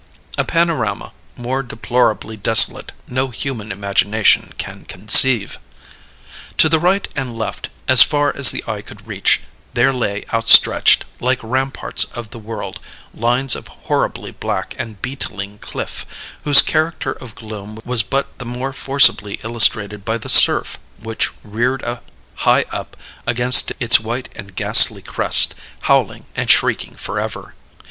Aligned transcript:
A 0.35 0.43
panorama 0.43 1.13
more 1.37 1.61
deplorably 1.61 2.35
desolate 2.35 2.91
no 3.07 3.27
human 3.27 3.71
imagination 3.71 4.51
can 4.57 4.83
conceive. 4.83 5.59
To 6.57 6.67
the 6.67 6.79
right 6.79 7.07
and 7.15 7.37
left, 7.37 7.69
as 7.87 8.01
far 8.01 8.35
as 8.35 8.49
the 8.49 8.63
eye 8.67 8.81
could 8.81 9.05
reach, 9.05 9.41
there 9.75 9.93
lay 9.93 10.25
outstretched, 10.33 11.05
like 11.19 11.37
ramparts 11.43 12.05
of 12.05 12.31
the 12.31 12.39
world, 12.39 12.79
lines 13.13 13.53
of 13.55 13.67
horribly 13.67 14.31
black 14.31 14.73
and 14.79 14.99
beetling 15.03 15.59
cliff, 15.59 16.03
whose 16.45 16.63
character 16.63 17.11
of 17.11 17.35
gloom 17.35 17.77
was 17.85 18.01
but 18.01 18.39
the 18.39 18.45
more 18.45 18.73
forcibly 18.73 19.39
illustrated 19.43 20.03
by 20.03 20.17
the 20.17 20.29
surf 20.29 20.79
which 20.97 21.29
reared 21.43 21.85
high 22.37 22.65
up 22.71 22.97
against 23.27 23.69
it 23.69 23.77
its 23.79 23.99
white 23.99 24.29
and 24.35 24.55
ghastly 24.55 25.03
crest, 25.03 25.53
howling 25.81 26.25
and 26.35 26.49
shrieking 26.49 26.95
forever. 26.95 27.53